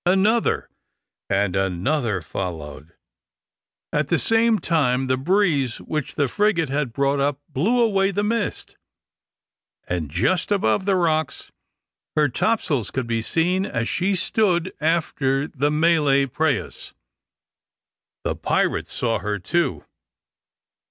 [0.07, 0.67] Another
[1.29, 2.93] and another followed.
[3.93, 8.23] At the same time the breeze which the frigate had brought up blew away the
[8.23, 8.77] mist;
[9.87, 11.51] and just above the rocks
[12.15, 16.95] her topsails could be seen as she stood after the Malay prahus.
[18.23, 19.85] The pirates saw her too.